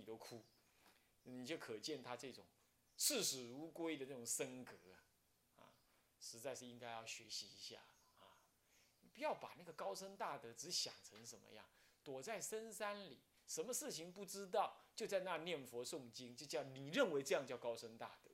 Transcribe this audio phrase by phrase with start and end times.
[0.00, 0.42] 你都哭，
[1.24, 2.44] 你就可见他这种
[2.96, 5.72] 视死如归的这种身格啊，啊，
[6.18, 7.80] 实在是应该要学习一下
[8.18, 8.40] 啊！
[9.12, 11.64] 不要把那个高深大德只想成什么样，
[12.02, 18.30] 躲在深山里，什么事情不知道，就在那念佛诵经，就叫你认为这样叫高深大德。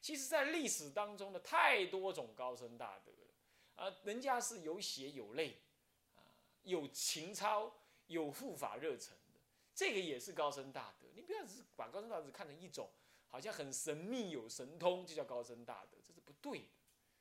[0.00, 5.60] 其实，在历史当中的太多种高深大德了啊，人家是有血有泪
[6.14, 6.22] 啊，
[6.62, 7.74] 有情操，
[8.06, 9.40] 有护法热忱的，
[9.74, 11.07] 这个也是高深大德。
[11.28, 12.88] 不要只是把高僧大德看成一种
[13.26, 16.68] 好像很神秘有神通就叫高僧大德，这是不对的，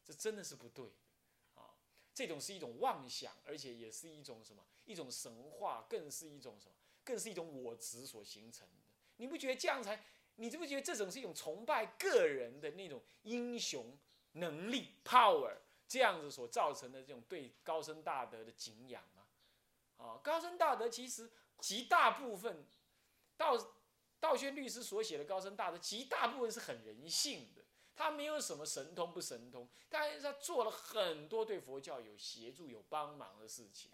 [0.05, 1.75] 这真的是不对的啊！
[2.13, 4.63] 这种是一种妄想，而且也是一种什么？
[4.85, 6.75] 一种神话，更是一种什么？
[7.03, 8.85] 更是一种我执所形成的。
[9.17, 10.01] 你不觉得这样才？
[10.37, 13.97] 你知不觉得这种是一种崇拜个人的那种英雄
[14.33, 19.27] 能力 power 这样子所造成的这种对高僧大德的敬仰吗？
[19.97, 21.29] 啊，高僧大德其实
[21.59, 22.65] 极大部分
[23.35, 23.57] 到
[24.19, 27.63] 道宣律师所写的高深大德极大部分是很人性的，
[27.95, 33.91] 他没有什么神通不神通，但是他做了很多对佛教有协助有帮忙的事情。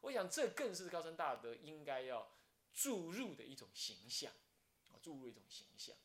[0.00, 2.30] 我想这更是高深大德应该要
[2.72, 4.32] 注入的一种形象。
[5.00, 5.96] 注入一种形象，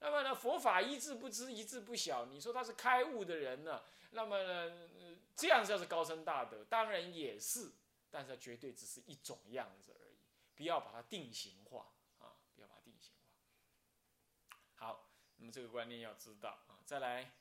[0.00, 2.26] 那么呢，佛法一字不知，一字不晓。
[2.26, 3.82] 你说他是开悟的人呢？
[4.10, 4.88] 那么呢，
[5.34, 7.72] 这样叫是高深大德，当然也是，
[8.10, 10.18] 但是绝对只是一种样子而已，
[10.54, 12.36] 不要把它定型化啊！
[12.54, 14.86] 不要把它定型化。
[14.86, 15.08] 好，
[15.44, 16.80] 那么这个观念要知道啊。
[16.86, 17.34] 再来，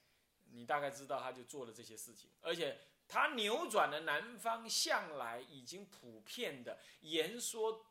[0.52, 7.86] 你大概知道他就做了这些事情，而且他扭转了南方向来已经普遍的言说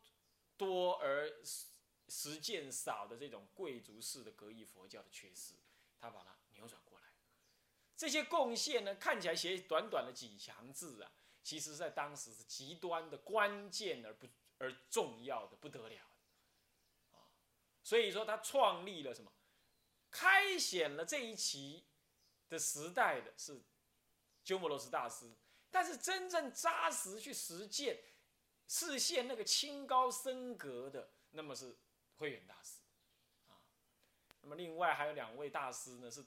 [0.55, 1.43] 多而。
[2.09, 5.53] 实践少的这种贵族式的格义佛教的缺失，
[5.97, 7.05] 他把它扭转过来。
[7.95, 11.09] 这些贡献呢，看起来写短短的几行字啊，
[11.41, 14.27] 其实在当时是极端的关键而不
[14.59, 16.05] 而重要的不得了
[17.13, 17.23] 啊。
[17.81, 19.31] 所以说他创立了什么，
[20.13, 21.83] 开显了这一期
[22.47, 23.61] 的时代的是
[24.45, 25.29] 鸠摩罗什大师，
[25.69, 27.99] 但是真正扎实去实践、
[28.67, 31.75] 实现那个清高升格的，那么是。
[32.17, 32.79] 慧远大师，
[33.47, 33.57] 啊，
[34.39, 36.23] 那么另外还有两位大师呢，是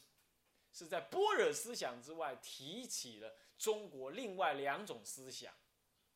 [0.73, 5.55] 是在般若思想之外提起了中国另外两种思想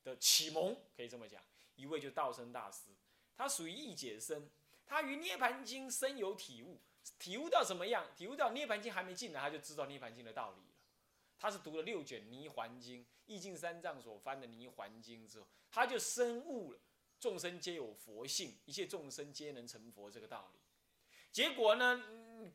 [0.02, 1.41] 的启蒙，可以这么讲。
[1.76, 2.91] 一位就道生大师，
[3.37, 4.50] 他属于易解生，
[4.84, 6.78] 他于涅盘经深有体悟，
[7.19, 8.06] 体悟到什么样？
[8.16, 10.75] 体悟到涅盘经还没进来，他就知道涅盘经的道理了。
[11.38, 16.78] 他是读了六卷泥环经，易经三藏所翻的泥环经之后，他就深悟了。
[17.19, 20.61] 众生皆有佛性，一切众生皆能成佛，这个道理。
[21.31, 22.03] 结果呢，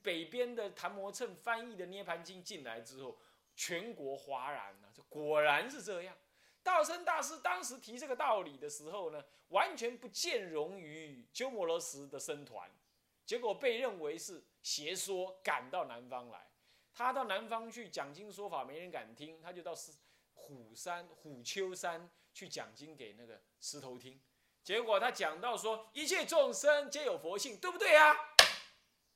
[0.01, 3.15] 北边的谭摩趁翻译的《涅盘经》进来之后，
[3.55, 4.91] 全国哗然啊！
[4.91, 6.17] 这果然是这样。
[6.63, 12.67] 道生大师当时提这个道理的时候呢，完全不见容于鸠摩罗什的僧团，
[13.25, 16.47] 结果被认为是邪说，赶到南方来。
[16.93, 19.73] 他到南方去讲经说法，没人敢听，他就到
[20.33, 24.21] 虎山、虎丘山去讲经给那个石头听。
[24.63, 28.15] 结果他讲到说，一切众生皆有佛性，对不对啊？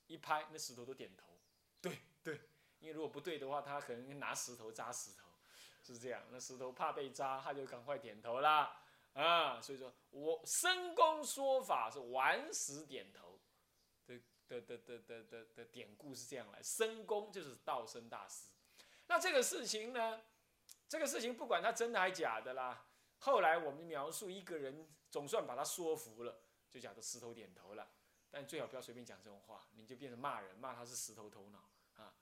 [0.08, 1.40] 一拍，那石头都点头，
[1.82, 2.42] 对对。
[2.80, 5.28] 因为如果不对的话，他可能拿石头扎石头，
[5.84, 6.24] 是这样。
[6.32, 8.82] 那石头怕被扎，他就赶快点头啦。
[9.14, 13.29] 啊，所以说我深公说法是顽石点头
[14.50, 16.62] 的的的的的的典故是这样来。
[16.62, 18.50] 深公就是道生大师。
[19.08, 20.22] 那这个事情呢，
[20.90, 22.88] 这个事情不管他真的还假的啦。
[23.20, 24.90] 后来我们描述一个人。
[25.12, 27.90] 总算把他说服了，就讲的石头点头了。
[28.30, 32.14] 但最好不要随便讲这种话，你就变成骂人，骂他是石头头脑啊。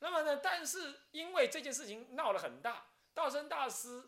[0.00, 4.06] 那么呢，但是因为这件事情闹了很大，道生大师，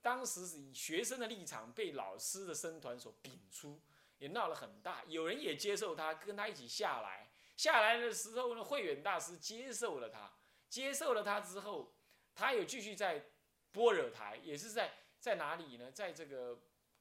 [0.00, 3.80] 当时是以学生的立场被老师的僧团所摒出，
[4.18, 5.02] 也闹了很大。
[5.06, 7.30] 有人也接受他，跟他一起下来。
[7.56, 10.32] 下来的时候呢，慧远大师接受了他，
[10.68, 11.94] 接受了他之后，
[12.34, 13.24] 他有继续在
[13.72, 15.90] 般若台，也是在在哪里呢？
[15.90, 16.58] 在这个。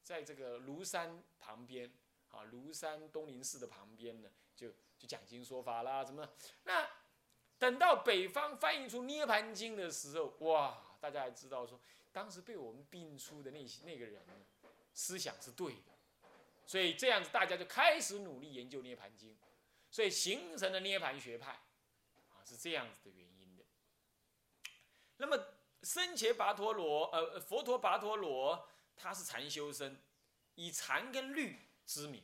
[0.08, 1.92] 在这个庐山旁边，
[2.30, 6.26] 啊，庐山东林寺的旁边呢，就就讲经说法啦，怎么？
[6.64, 6.90] 那
[7.60, 11.78] 等到北方翻译出《涅盘经》的时候，哇，大家还知道说，
[12.14, 14.24] 当时被我们并出的那些那个人，
[14.94, 15.92] 思想是对的，
[16.68, 19.34] 所以这样子大家就开始努力研究《涅盘经》，
[19.90, 21.54] 所以形成了涅盘学派，
[22.30, 23.64] 啊，是这样子的原因的。
[25.18, 28.70] 那么僧伽跋陀罗，呃，佛陀跋陀罗。
[29.00, 29.96] 他是禅修生，
[30.56, 32.24] 以禅跟律知名，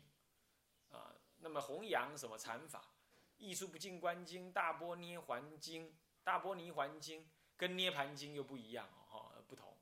[0.90, 2.96] 啊，那么弘扬什么禅法？
[3.38, 9.78] 艺术不净观经、大波涅环经、大波尼环经跟涅盘经又不一样哦，哈，不同。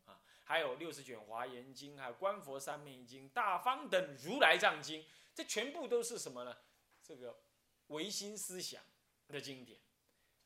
[0.52, 6.58] 还有六十卷华严经，还有观佛三昧经、大方等如来藏经，这全部都是什么呢？
[7.02, 7.42] 这个
[7.88, 8.84] 唯心思想
[9.30, 9.80] 的经典，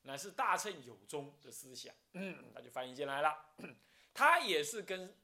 [0.04, 1.92] 乃是大乘有宗的思想，
[2.54, 3.56] 他就翻译进来了。
[4.14, 5.18] 他也是跟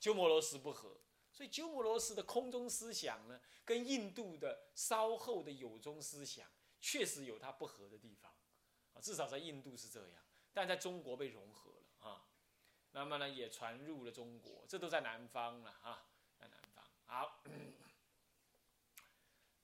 [0.00, 0.96] 鸠摩罗什不合，
[1.30, 6.48] 所以鸠摩罗什的空中思想呢，跟印度的稍后的有宗思想
[6.80, 8.32] 确实有它不合的地方
[8.94, 11.83] 啊，至少在印度是这样，但在中国被融合了。
[12.94, 16.06] 那么呢，也传入了中国，这都在南方了啊，
[16.40, 16.84] 在南方。
[17.06, 17.42] 好。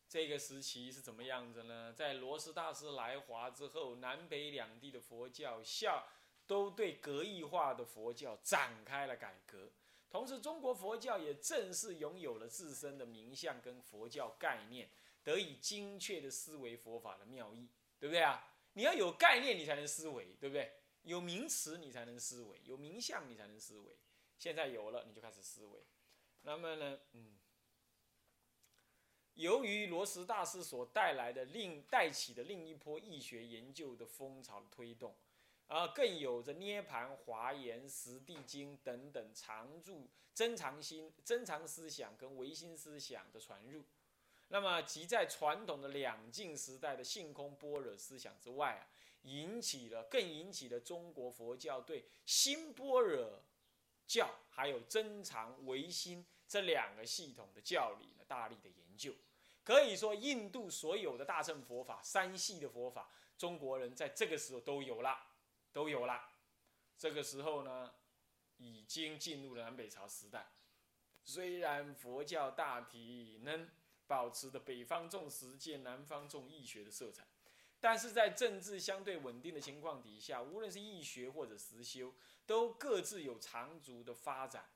[0.09, 1.93] 这个时期是怎么样子呢？
[1.93, 6.05] 在罗什大师来华之后，南北两地的佛教校
[6.49, 9.71] 都对格义化的佛教展开了改革，
[10.11, 14.91] 同时中国佛教也正式拥有了自身的名相跟佛教概念，
[15.23, 17.69] 得以精确的思维佛法的妙义，
[18.01, 18.53] 对不对啊？
[18.73, 20.73] 你要有概念，你才能思维，对不对？
[21.03, 23.97] 有名词，你才能思维；有名相，你才能思维。
[24.39, 25.85] 现在有了，你就开始思维。
[26.43, 27.39] 那么呢，嗯。
[29.35, 35.15] 由于罗什大师所带来的另带起的另一波易学研究的风潮的推动，
[35.69, 43.85] 啊，更有着涅盘、华严、实地经等等常住珍藏心、珍藏思想跟唯心思想的传入，
[44.49, 48.83] 那么即在传统的两晋时代的性空般若思想之外啊，
[49.23, 53.43] 引起了更引起了中国佛教对新般若
[54.07, 59.15] 教还有珍藏唯心这两个系统的教理呢大力的研究。
[59.63, 65.17] 可以说，印度所有的大乘佛法、三系的佛法，中国人在这个时候都有了，
[65.73, 66.29] 都有了。
[66.99, 67.93] 这个时候呢，
[68.57, 70.51] 已经进入了南北朝时代。
[71.23, 73.69] 虽然佛教大体能
[74.07, 77.29] 保持着北方重实践、南方重义学的色彩，
[77.81, 82.13] 但是在政治相对稳定的情况底下，无论是义学或者实修，
[82.47, 84.69] 都各自有长足的发展。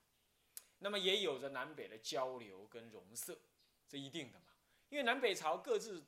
[0.78, 3.38] 那么也有着南北的交流跟融合，
[3.88, 4.46] 这一定的嘛。
[4.88, 6.04] 因为南北朝各自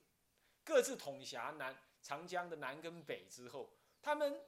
[0.65, 3.71] 各自统辖南长江的南跟北之后，
[4.03, 4.41] 他们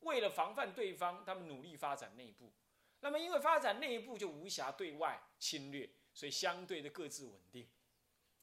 [0.00, 2.52] 为了防范对方，他们努力发展内部。
[3.00, 7.66] 那么因为发展内部就无暇对外侵略，所以相对的各自稳定，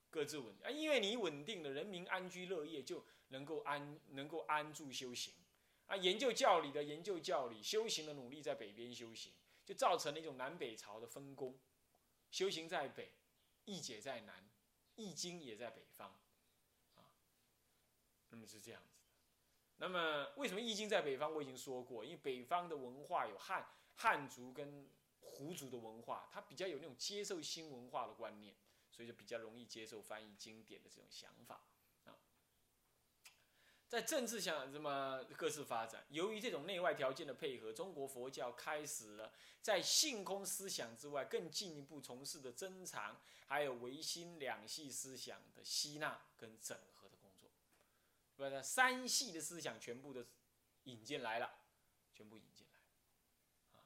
[0.09, 0.69] 各自稳啊。
[0.69, 5.33] 因为你稳定了，人民安居乐业就能够安能够安住修行
[5.86, 5.95] 啊。
[5.95, 9.31] 研究教理的研究教理，修行的努力在北边修行，
[9.65, 11.57] 就造成了一种南北朝的分工，
[12.31, 13.12] 修行在北，
[13.65, 14.48] 义解在南。
[15.00, 16.10] 易经也在北方，
[16.95, 17.06] 啊，
[18.30, 18.98] 那么是这样子。
[19.75, 21.31] 那么为什么易经在北方？
[21.31, 23.63] 我已经说过，因为北方的文化有汉
[23.94, 24.89] 汉族跟
[25.19, 28.56] 胡族的文化，它比较有那种接受新文化的观念，
[28.97, 31.61] 所以就比较容易接受翻译经典的这种想法
[32.05, 32.17] 啊。
[33.88, 47.51] 在政治上这么各自发展，由于这种内外条件的配合，中国佛教开始了在性空思想之外，更进一步从事的珍藏，还有唯心两系思想的吸纳跟整合的工作，
[48.35, 50.25] 不是三系的思想全部都
[50.85, 51.59] 引进来了，
[52.15, 53.85] 全部引进来，啊，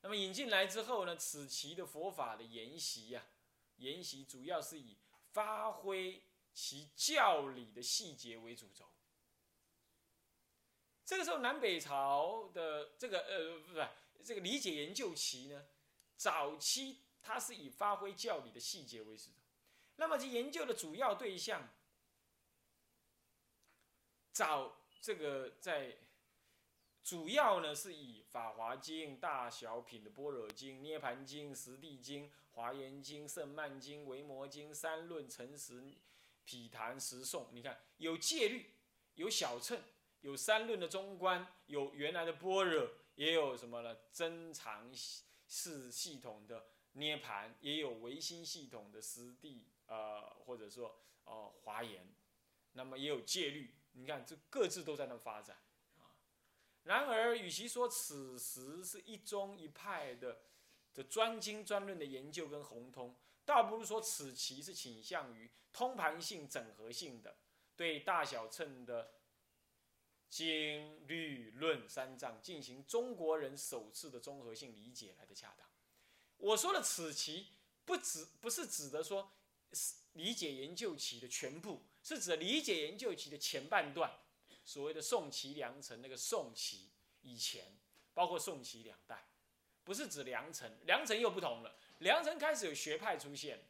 [0.00, 3.24] 那么引进来之后呢，此期的佛法的研习呀，
[3.78, 4.96] 研习主要是以
[5.32, 8.86] 发挥其教理的细节为主轴。
[11.04, 13.88] 这个时候，南北朝的这个呃，不是
[14.24, 15.64] 这个理解研究期呢，
[16.16, 19.30] 早期它是以发挥教理的细节为主。
[19.96, 21.68] 那么，其研究的主要对象，
[24.32, 25.96] 找这个在
[27.04, 32.24] 主要呢是以《法华经》《大小品的般若经》《涅盘经》《十地经》
[32.56, 35.82] 《华严经》《圣曼经》《维摩经》《三论》《诚实》
[36.46, 38.70] 《毗昙》《十颂》，你看有戒律，
[39.14, 39.78] 有小乘。
[40.22, 43.94] 有三论的中观，有原来的般若，也有什么呢？
[44.10, 44.90] 增长
[45.46, 52.08] 式系统的涅盘，也有唯心系统的实地，呃，或者说哦华严，
[52.72, 53.74] 那么也有戒律。
[53.92, 55.58] 你看，这各自都在那发展
[55.98, 56.16] 啊。
[56.84, 60.40] 然而，与其说此时是一宗一派的
[60.96, 67.36] 这专经专论的研究跟宏通，倒不如说此期是倾向于通盘性、整合性的
[67.76, 69.12] 对大小乘的。
[70.28, 75.66] 经律论三藏进行中国人首次的综合性理解来的恰当。
[76.36, 77.52] 我说的此期
[77.84, 79.32] 不指不是指的说
[80.14, 84.12] 理解研究期的全部，是指理解研究期的前半段，
[84.64, 86.90] 所谓的宋齐梁陈那个宋齐
[87.22, 87.78] 以前，
[88.12, 89.25] 包括宋齐两代，
[89.86, 93.62] 不是指梁陈，梁陈又不同了，梁陈开始有学派出现，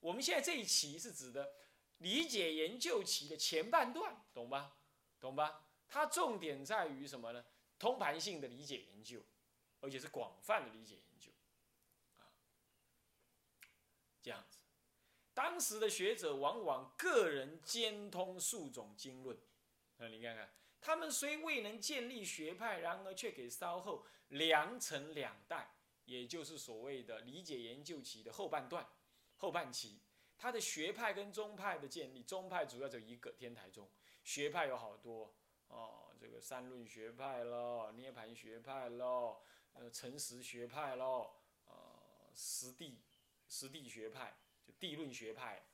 [0.00, 1.52] 我们现在这一期是指的
[1.98, 4.74] 理解研究期的前半段，懂吧？
[5.20, 5.66] 懂吧？
[5.86, 7.44] 它重点在于什么呢？
[7.78, 9.20] 通盘性的理解研究，
[9.80, 11.30] 而且是广泛的理解研究，
[12.16, 12.24] 啊，
[14.22, 14.56] 这样子。
[15.34, 19.36] 当时的学者往往个人兼通数种经论，
[19.98, 28.86] 啊，你看看，他们虽未能建立学派，然而却给稍后良辰两代，也就是所谓的理解研究期的后半段、
[29.36, 30.00] 后半期，
[30.36, 33.88] 他的学派跟宗派的建立，宗派主要就一个天台宗，
[34.24, 35.34] 学派有好多
[35.68, 39.40] 哦，这个三论学派喽，涅盘学派喽，
[39.72, 41.30] 呃，诚实学派喽，
[41.66, 43.00] 呃，实地
[43.48, 44.36] 实地学派。
[44.66, 45.64] 就地论学派，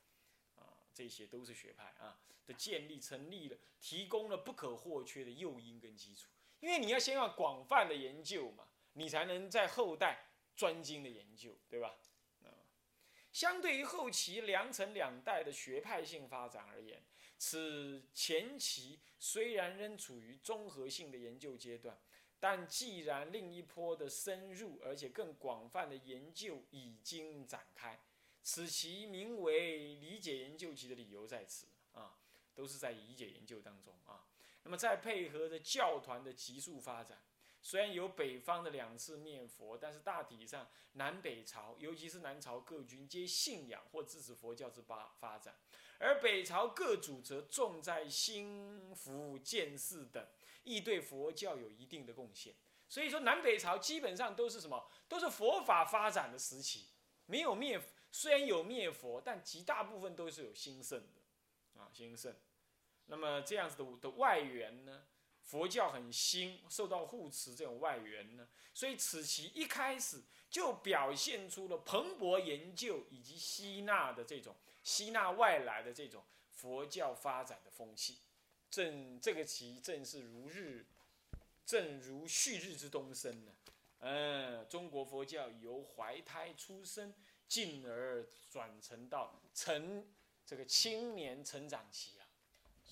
[0.55, 6.29] 啊，这些都是学派啊的建立成立了，提供了不可或缺的诱因跟基础。
[6.59, 11.95] 因为你要先要广泛的研究嘛，你才能在后代专精的研究，对吧？
[12.43, 12.49] 啊，
[13.31, 17.03] 相对于后期良辰两代的学派性发展而言，
[17.37, 21.97] 此前期虽然仍处于综合性的研究阶段，
[22.39, 27.99] 但既然另一波的深入而且更广泛的研究已经展开。
[28.41, 32.17] 此其名为理解研究期的理由在此啊，
[32.53, 34.24] 都是在理解研究当中啊。
[34.65, 37.19] 那么再配合着教团的急速发展，
[37.61, 45.55] 虽然有北方的两次灭佛，但是大体上南北朝，尤其是南朝各军皆信仰或支持佛教之发发展，
[45.99, 50.27] 而北朝各主则重在兴福建寺等，
[50.63, 52.55] 亦对佛教有一定的贡献。
[52.89, 54.87] 所以说南北朝基本上都是什么？
[55.07, 56.87] 都是佛法发展的时期，
[57.27, 57.79] 没有灭。
[58.11, 62.33] 虽然有灭佛，但极大部分都是有兴盛的，啊，兴盛。
[63.07, 65.03] 那么这样子的的外援呢，
[65.43, 78.19] 佛教很兴，受到护持这种外援呢，所以此期一开始就表现出了蓬勃研究以及吸纳的这种吸纳外来的这种佛教发展的风气。
[78.69, 80.85] 正这个期正是如日，
[81.65, 83.51] 正如旭日之东升呢。
[83.99, 87.13] 嗯，中国佛教由怀胎出生。
[87.47, 90.03] 进而转成到成
[90.47, 92.24] 这个青年成长期啊，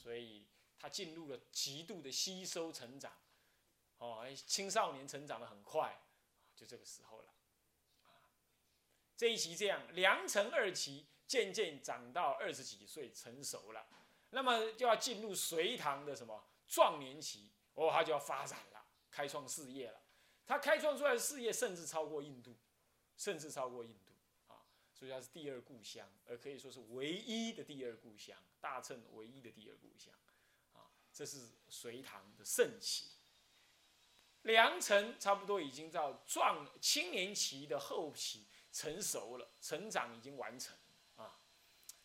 [0.04, 0.46] 所以
[0.78, 3.14] 他进入了极度的吸收成长，
[4.00, 5.98] 哦，青少年成长的很快，
[6.54, 7.34] 就这个时候了，
[9.16, 13.88] 这一期这样，良辰二期渐渐长到二十几岁成熟了，
[14.32, 20.02] 那么就要进入隋唐的什么壮年期，哦，他就要发展了，开创事业了，
[20.46, 22.58] 他开创出来的事业甚至超过印度，
[23.16, 24.03] 甚至超过印度。
[25.04, 30.14] 所以它是第二故乡，而可以说是唯一的第二故乡，大乘唯一的第二故乡，
[30.72, 33.10] 啊，这是隋唐的盛期。
[34.44, 40.74] 良辰差不多已经到壮青年期的后期，成熟了，成长已经完成，
[41.18, 41.38] 啊，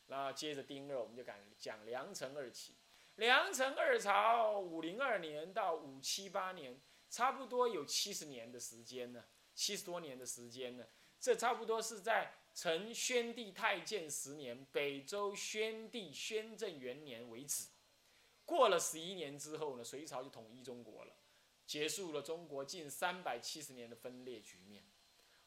[0.09, 2.75] 那接着丁二我们就讲讲良辰二期。
[3.15, 9.25] 良辰二朝五零二年到五七八年，差不多有七十年的时间呢，
[9.55, 10.85] 七十多年的时间呢，
[11.21, 12.35] 这差不多是在。
[12.59, 17.69] 成宣帝太建十年，北周宣帝宣政元年为止。
[18.45, 21.15] 过了十一年之后呢，隋朝就统一中国了，
[21.69, 24.83] 结束了中国近三百七十年的分裂局面。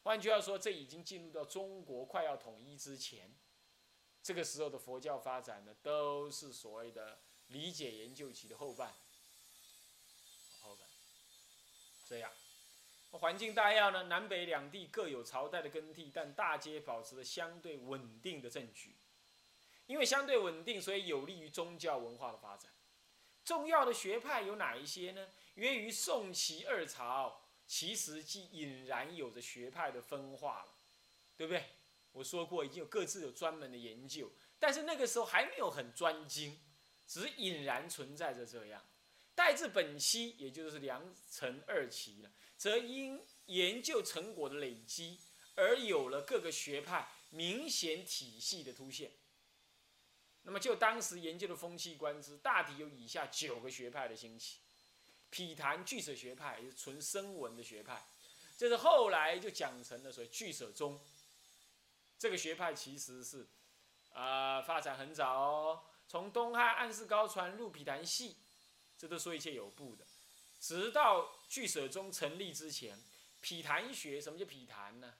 [0.02, 3.30] 换句话说，这已经进入到中国快要统一之前。
[4.22, 8.90] 这个时候的佛教发展呢，都是所谓的理解研究期的后半。
[10.62, 10.88] 后半，
[12.08, 12.32] 这样。
[13.18, 18.96] 环境大要呢，南北两地各有朝代的更替，但大街保持了相对稳定的政局。
[19.86, 22.70] 因为相对稳定，所以有利于宗教文化的发展。
[23.44, 25.28] 重要的学派有哪一些呢？
[25.54, 30.72] 源于宋齐二朝，其实即隐然有着学派的分化了，
[31.36, 31.64] 对不对？
[32.12, 36.58] 我说过，已经有各自有专门的研究，但是那个时候还没有很专精，
[37.06, 38.82] 只是隐然存在着这样。
[39.34, 42.30] 待至本期，也就是良辰二期了。
[42.56, 45.18] 则因研究成果的累积，
[45.56, 49.10] 而有了各个学派明显体系的凸现。
[50.42, 54.58] 那么就当时研究的风气观之，大体有以下九个学派的兴起：
[55.30, 58.04] 毗昙俱舍学派，也是纯声闻的学派，
[58.56, 61.00] 这是后来就讲成了所谓俱舍宗。
[62.18, 63.46] 这个学派其实是，
[64.12, 68.36] 啊，发展很早哦，从东汉安世高传入毗昙系，
[69.02, 70.06] 这都说一切有部的。
[70.60, 72.96] 直到俱舍宗成立之前，
[73.40, 75.12] 毗昙学什么叫毗昙呢？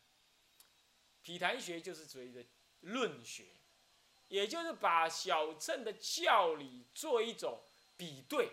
[1.21, 2.45] 毗昙学就是所谓的
[2.83, 3.47] 论学，
[4.29, 7.61] 也就是把小乘的教理做一种
[7.97, 8.51] 比对，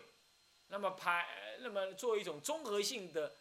[0.69, 3.35] 那么排，那么做一种综合性的，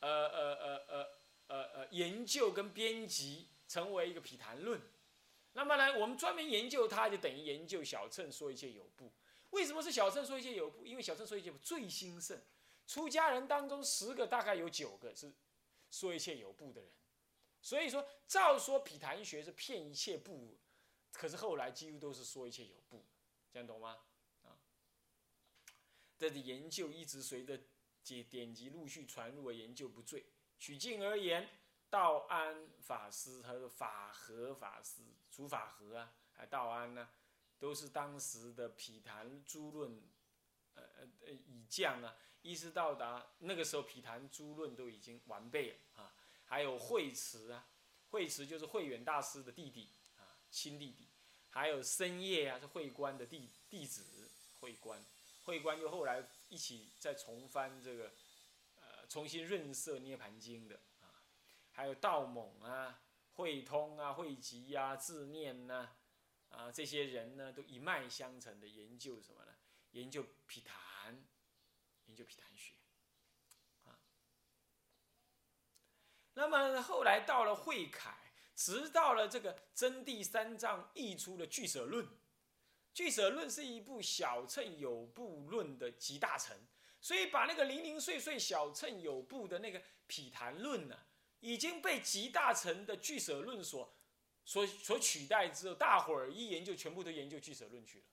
[0.00, 1.08] 呃呃呃呃
[1.46, 4.78] 呃呃研究跟编辑，成为一个毗昙论。
[5.54, 9.10] 那么呢，我们专门研究它，就等于研究小乘说一切有部。
[9.50, 10.86] 为什么是小乘说一切有部？
[10.86, 12.40] 因为小乘说一切有部最兴盛。
[12.86, 15.32] 出家人当中，十个大概有九个是
[15.92, 16.90] 说一切有部的人，
[17.62, 20.58] 所以说照说毗昙学是骗一切部，
[21.12, 23.04] 可是后来几乎都是说一切有部，
[23.52, 23.96] 这样懂吗？
[24.42, 24.58] 啊，
[26.18, 27.60] 这研究一直随着
[28.02, 30.26] 典典籍陆续传入而研究不坠。
[30.58, 31.48] 取经而言，
[31.88, 37.08] 道安法师和法和法师、除法和啊，还道安呢，
[37.60, 40.02] 都是当时的毗昙诸论，
[40.74, 46.12] 呃呃呃，已降啊，一直到达那个时候，毗昙诸论都已经完备了啊。
[46.46, 47.68] 还有慧慈啊，
[48.10, 51.06] 慧慈就是慧远大师的弟弟啊，亲弟弟。
[51.50, 54.28] 还有深夜啊，是慧观的弟弟子，
[54.60, 55.00] 慧观，
[55.44, 58.10] 慧观又后来一起再重翻这个。
[58.76, 61.10] 呃重新润色《涅盘经》的啊，
[61.72, 63.02] 还有道猛啊、
[63.34, 65.96] 慧通啊、慧集啊、自念呐，啊，
[66.50, 69.52] 啊这些人呢都一脉相承的研究什么呢？
[69.92, 71.24] 研究毗昙，
[72.06, 72.74] 研究毗昙学，
[73.84, 73.98] 啊。
[76.34, 78.16] 那么后来到了慧凯，
[78.54, 82.04] 直到了这个真谛三藏译出了《俱舍论》，
[82.94, 86.56] 《俱舍论》是一部小乘有部论的集大成。
[87.00, 90.96] 所以把那个零零碎碎小乘有部的那个毗昙论呢，
[91.40, 93.96] 已经被集大成的俱舍论所
[94.44, 98.04] 所所取代之后，大伙儿一研究，全部都研究俱舍论去了，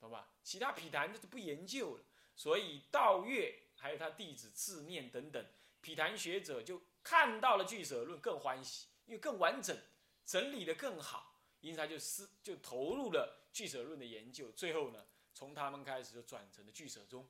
[0.00, 0.30] 懂吧？
[0.42, 2.04] 其他毗昙就不研究了。
[2.36, 5.44] 所以道月还有他弟子自念等等
[5.80, 9.76] 毗昙学者就看到了俱舍论更欢喜，因为更完整，
[10.24, 14.52] 整理的更好，因此他就思就投入了俱舍论的研究。
[14.52, 15.06] 最后呢？
[15.34, 17.28] 从他们开始就转成了俱舍宗，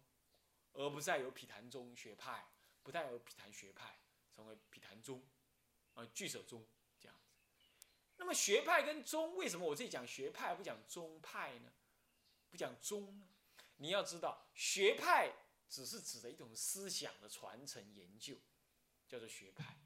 [0.73, 2.49] 而不再有毗昙宗学派，
[2.83, 3.99] 不再有毗昙学派，
[4.35, 5.23] 成为毗昙宗，
[5.93, 6.67] 啊，俱舍宗。
[8.19, 11.73] 那么学派跟宗，为什么我这里讲学派不讲宗派呢？
[12.51, 13.27] 不讲宗呢？
[13.77, 15.33] 你要知道，学派
[15.69, 18.35] 只是指的一种思想的传承研究，
[19.09, 19.79] 叫做学派。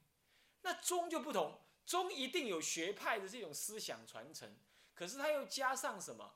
[0.62, 4.56] 那宗就不同，宗一定有学派的这种思想传承，
[4.94, 6.34] 可是它又加上什么？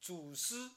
[0.00, 0.70] 祖师，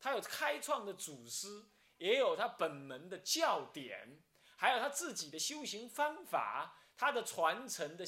[0.00, 1.66] 他有开创的祖师，
[1.98, 4.22] 也有他本门的教典，
[4.56, 8.06] 还有他自己的修行方法，他的传承的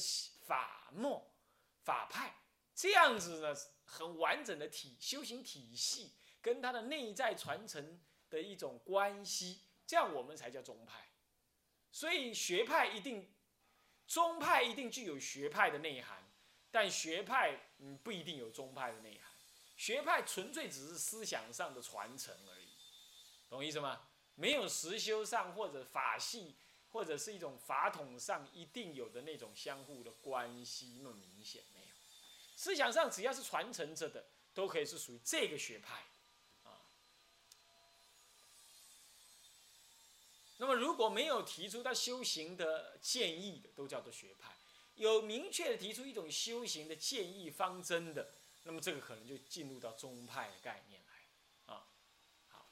[0.49, 1.31] 法墨
[1.83, 2.33] 法派，
[2.73, 11.07] 这样子呢，很完整的体修行体系，跟它的内在传承的一种关系，这样我们才叫宗派。
[11.91, 13.31] 所以学派一定，
[14.07, 16.27] 宗派一定具有学派的内涵，
[16.71, 19.31] 但学派嗯不一定有宗派的内涵。
[19.77, 22.67] 学派纯粹只是思想上的传承而已，
[23.47, 24.01] 懂意思吗？
[24.33, 26.55] 没有实修上或者法系
[26.91, 31.87] 或者是一种法统上一定有的那种相互的关系那么明显没有。
[32.55, 36.03] 思想上只要是传承着的，都可以是属于这个学派，
[36.63, 36.81] 啊。
[40.57, 44.49] 那么如果没有提出他修行的建议的，都叫做学派；
[44.95, 48.33] 有明确的提出一种修行的建议方针的。
[48.63, 51.87] 那么这个可能就进入到宗派的概念来，啊，
[52.49, 52.69] 好，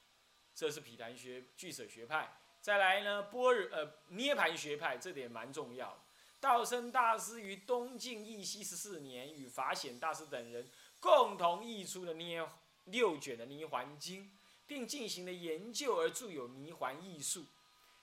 [0.53, 2.41] 这是毗昙学、俱舍学派。
[2.67, 6.03] 再来呢，般若呃涅盘学派，这点蛮重要。
[6.41, 12.45] 道生大师于东晋义熙十四年，与法显大师等人共同译出了涅
[12.83, 14.25] 六卷的《涅环经》，
[14.65, 17.39] 并进行了研究而著有《涅环艺术》，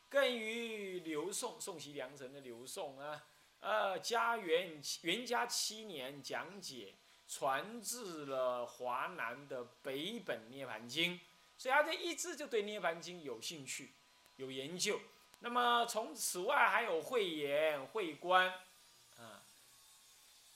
[0.09, 3.23] 更于刘宋宋齐梁陈的刘宋啊，
[3.61, 6.95] 呃，嘉元元嘉七年讲解。
[7.27, 11.19] 传至了华南的北本《涅盘经》，
[11.59, 13.93] 所以他这一直就对《涅盘经》有兴趣、
[14.37, 15.01] 有研究。
[15.41, 18.49] 那么从此外还有慧眼、慧观，
[19.19, 19.43] 啊，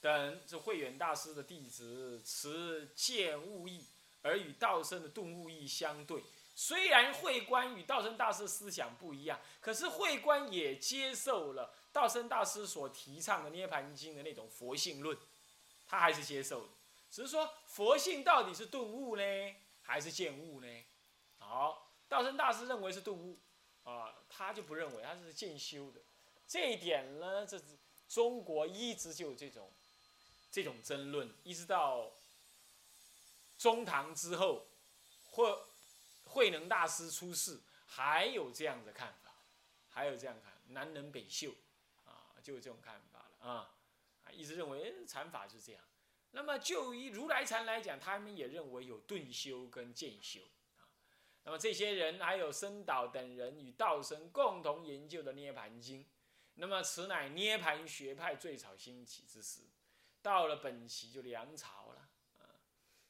[0.01, 3.85] 等这慧远大师的弟子持见物意，
[4.21, 6.23] 而与道生的顿悟意相对。
[6.55, 15.17] 虽然慧观与道生大师思想不一样，可是慧观也接受了道生大师所提倡的《涅盘经》的那种佛性论。
[15.87, 16.69] 他还是接受的，
[17.09, 19.23] 只是说佛性到底是顿悟呢，
[19.81, 20.67] 还是见悟呢？
[21.37, 23.39] 好，道生大师认为是顿悟，
[23.83, 26.01] 啊，他就不认为他是渐修的。
[26.47, 27.65] 这一点呢，这是
[28.07, 29.71] 中国一直就有这种
[30.51, 32.11] 这种争论，一直到
[33.57, 34.65] 中唐之后，
[35.31, 35.57] 慧
[36.25, 39.31] 慧能大师出世，还有这样的看法，
[39.89, 41.53] 还有这样看，南能北秀，
[42.05, 43.75] 啊，就有这种看法了啊。
[44.31, 45.81] 一直认为禅法是这样，
[46.31, 50.39] 那么就以如来禅来讲，他们也认为有顿修跟渐修。
[51.49, 56.03] 那么这些人还有僧导等人与道生共同研究的《涅盘经》，
[56.53, 59.61] 那么此乃涅盘学派最早兴起之时。
[60.21, 62.07] 到了本期就梁朝了
[62.37, 62.45] 啊，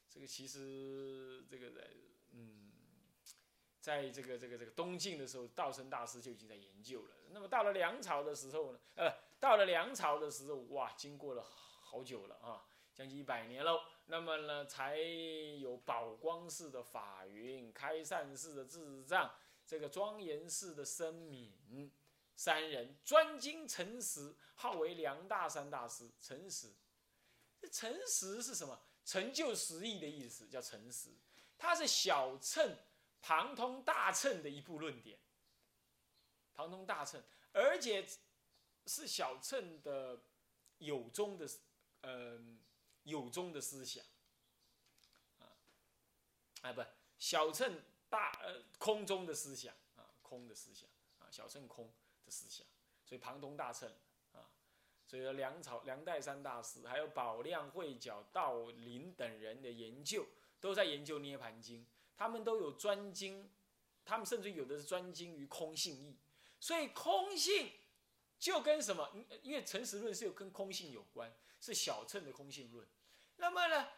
[0.08, 1.86] 这个其实这个在
[2.32, 2.72] 嗯，
[3.78, 7.16] 在这个这个这个东晋的时候，道生大师就已经在研究了。
[7.32, 9.12] 那么到了梁朝的时候呢，呃。
[9.38, 13.80] 到了梁朝的时候，哇，经过了好久了啊，将近一百年喽。
[14.10, 19.32] 那么呢，才有宝光寺的法云、开善寺的智障、
[19.64, 21.92] 这个庄严寺的僧敏
[22.34, 26.10] 三人专精诚实，号为梁大三大师。
[26.18, 26.72] 诚实，
[27.60, 28.80] 这诚实是什么？
[29.04, 31.10] 成就实义的意思，叫诚实。
[31.56, 32.76] 它是小乘
[33.20, 35.20] 旁通大乘的一部论点，
[36.52, 38.04] 旁通大乘，而且
[38.86, 40.20] 是小乘的
[40.78, 41.48] 有宗的，
[42.00, 42.58] 嗯，
[43.10, 44.02] 有宗的思想，
[45.40, 45.52] 啊，
[46.62, 46.82] 哎，不，
[47.18, 51.92] 小乘大呃空中的思想啊，空的思想啊，小乘空
[52.24, 52.66] 的思想，
[53.04, 53.92] 所以庞通大乘
[54.32, 54.48] 啊，
[55.06, 60.26] 所以说梁朝梁代三大师，还有宝亮、慧角、道林等人的研究。
[60.62, 61.80] 都在研究《涅盘经》，
[62.18, 63.50] 他们都有专精，
[64.04, 66.18] 他们甚至有的是专精于空性义，
[66.60, 67.72] 所以空性
[68.38, 69.10] 就跟什么？
[69.42, 72.86] 因为诚实论是有跟空性有关，是小乘的空性论。
[73.40, 73.88] 那么呢，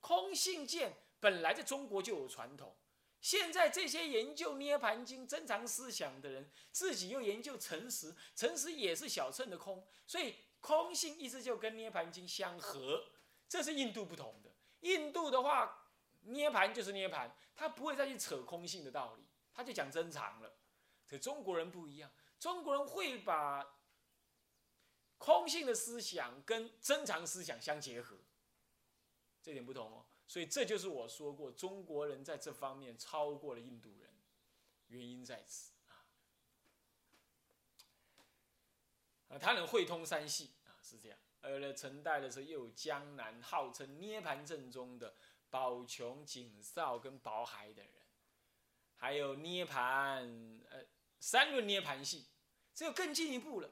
[0.00, 2.74] 空性见本来在中国就有传统，
[3.20, 13.04] 现在这些研究《涅盘经》珍藏思想的人，自己又研究诚实，诚实也是小乘的空，所以空性一直就跟《涅盘经》相合，
[13.48, 14.50] 这是印度不同的。
[14.80, 15.86] 印度的话，
[16.22, 20.56] 涅盘就是涅盘，他不会再去扯空性的道理，他就讲真常了。
[21.06, 23.75] 可中国人不一样，中国人会把
[25.18, 28.16] 空性的思想跟真常思想相结合，
[29.42, 30.04] 这点不同哦。
[30.28, 34.10] 所以这就是我说过，中国人在这方面超过了印度人，
[34.88, 36.04] 原因在此啊。
[39.28, 41.18] 啊，他能会通三系啊，是这样。
[41.40, 45.14] 而呢，陈代的时候又有江南号称涅盘正宗的
[45.48, 48.02] 宝琼、景绍跟宝海等人，
[48.96, 50.84] 还有涅盘呃
[51.20, 52.26] 三论涅盘系，
[52.74, 53.70] 这个更进一步了。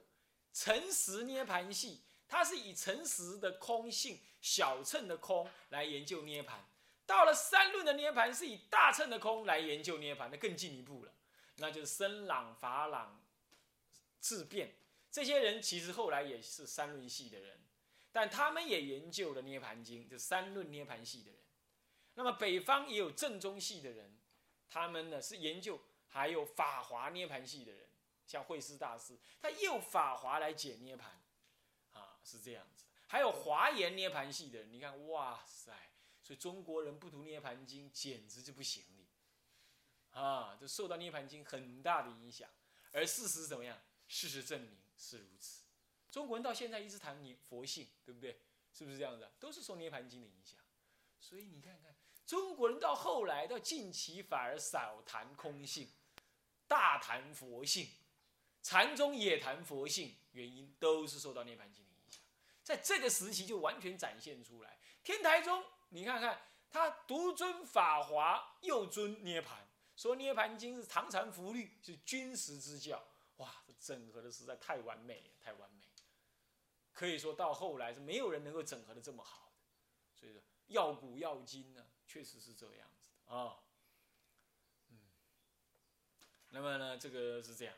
[0.55, 6.61] 诚实涅盘系，它是以诚实的空性、小乘的空来研究涅盘；
[7.05, 11.13] 到了三论的涅盘，是以大乘的空来研究涅盘，那更进一步了。
[11.57, 13.23] 那就是深朗、法朗、
[14.21, 14.77] 自辩。
[15.11, 17.61] 这些人其实后来也是三论系的人，
[18.11, 21.41] 但他们也研究了《涅盘经》，就三论涅盘系的人。
[22.15, 24.19] 那么北方也有正宗系的人，
[24.69, 27.84] 他们呢是研究还有法华涅盘系的人，
[28.27, 31.23] 像慧思大师，他用法华来解涅盘，
[31.93, 32.85] 啊，是这样子。
[33.07, 35.73] 还有华严涅盘系的人，你看，哇塞，
[36.23, 42.49] 所以中国人不读《涅盘经》简直就不行了，啊，就受到《涅盘经》很大的影响。
[42.93, 43.81] 而事实怎么样？
[44.09, 44.85] 事实证明。
[44.97, 45.65] 是如此，
[46.09, 48.41] 中国人到现在一直谈你佛性，对不对？
[48.73, 49.29] 是不是这样子？
[49.41, 50.61] 都是受涅盘经的影响。
[51.19, 51.93] 所以你看看，
[52.25, 55.91] 中国人到后来到近期反而少谈空性，
[56.69, 57.89] 大谈佛性，
[58.65, 62.23] 禅宗也谈佛性，原因都是受到涅盘经的影响。
[62.63, 64.79] 在这个时期就完全展现出来。
[65.05, 73.07] 天台宗，你看看他独尊法华，又尊涅盘，说涅盘经是唐禅福律，是君实之教。
[73.37, 75.85] 哇，整合的实在太完美了，太完美，
[76.95, 79.53] 可以说到后来是没有人能够整合的这么好，
[80.15, 83.59] 所以说要古要今呢，确实是这样子的啊。
[84.89, 84.99] 嗯，
[86.49, 87.75] 那么呢，这个是这样，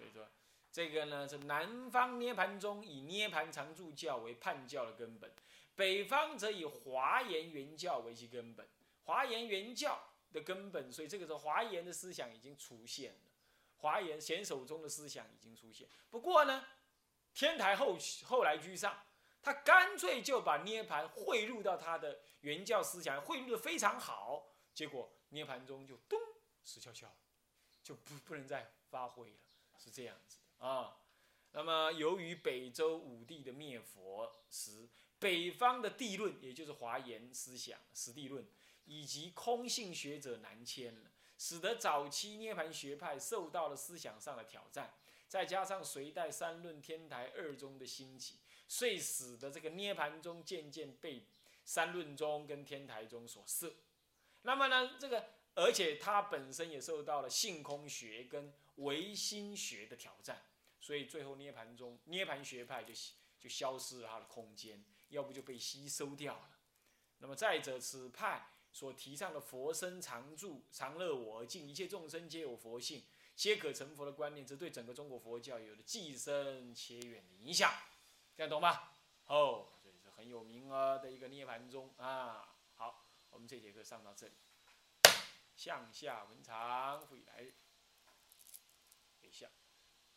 [0.00, 0.26] 所以说
[0.72, 5.30] 这个呢是南方涅盘宗以涅盘常住教为判教的根本，
[5.74, 8.66] 北方则以华严原教为其根本，
[9.02, 13.18] 华严原教的根本，所以这个时候华严的思想已经出现了。
[13.76, 16.64] 华严显手中的思想已经出现，不过呢，
[17.34, 19.04] 天台后后来居上，
[19.42, 26.18] 他干脆就把涅盘汇入到他的原教思想，汇入的非常好，结果涅盘中就咚
[26.62, 27.16] 死翘翘了，
[27.82, 29.36] 就不不能再发挥了，
[29.82, 30.98] 是这样子的啊。
[31.52, 34.88] 那么由于北周武帝的灭佛时，
[35.18, 38.46] 北方的地论，也就是华严思想、实地论
[38.84, 41.10] 以及空性学者南迁了。
[41.38, 44.92] 使得早期涅盘学派受到了思想上的挑战，
[45.26, 48.36] 再加上隋代三论天台二宗的兴起，
[48.68, 51.24] 遂使得这个涅盘宗渐渐被
[51.64, 53.74] 三论宗跟天台宗所摄。
[54.42, 60.42] 那么呢，这个而且它本身也受到了性空学跟唯心学的挑战，
[60.80, 62.94] 所以最后涅盘中涅盘学派就
[63.38, 66.50] 就消失了它的空间，要不就被吸收掉了。
[67.18, 68.46] 那么再者，此派。
[68.72, 73.02] 所提倡的佛身常住、常乐我净，一切众生皆有佛性，
[73.34, 77.68] 皆可成佛的观念，则对整个中国佛教有了既深且远的影响。
[78.36, 78.92] 这样懂吗？
[79.26, 82.54] 哦，这是很有名啊的一个涅盘宗啊。
[82.76, 84.34] 好，我们这节课上到这里。
[85.60, 87.52] 向下文长，回来
[89.20, 89.50] 回向，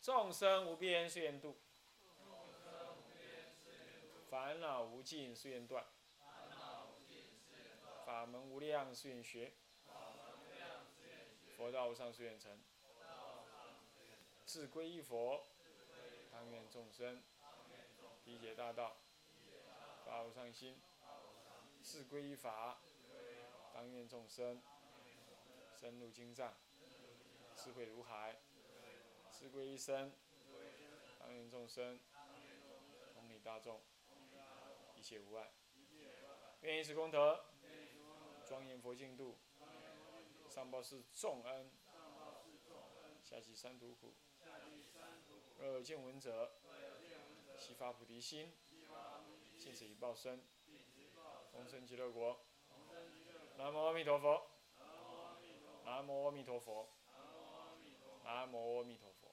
[0.01, 1.60] 众生无边誓愿度。
[4.29, 5.86] 烦恼无尽誓愿断，
[8.06, 9.53] 法门无量誓愿学，
[11.58, 12.63] 佛道无上誓愿成。
[14.45, 15.45] 自归依佛，
[16.32, 17.21] 当愿众生。
[18.23, 18.95] 理解大道，
[20.06, 20.75] 发无上心；
[21.82, 22.79] 自归依法，
[23.73, 24.63] 当愿众生。
[25.83, 26.55] 深入经藏，
[27.57, 28.35] 智慧如海；
[29.29, 30.13] 智慧一生，
[31.19, 31.99] 当愿众生
[33.13, 33.81] 同理大众，
[34.95, 35.51] 一切无碍。
[36.61, 37.43] 愿以此功德，
[38.47, 39.37] 庄严佛净土，
[40.47, 41.69] 上报是众恩，
[43.21, 44.13] 下济三途苦。
[45.59, 46.53] 若有见闻者，
[47.59, 48.53] 悉发菩提心，
[49.57, 50.47] 尽此一报身，
[51.51, 52.39] 同生极乐国。
[53.57, 54.52] 南无阿弥陀佛。
[55.85, 56.87] 南无阿弥陀佛。
[58.23, 59.12] 南无阿弥陀佛。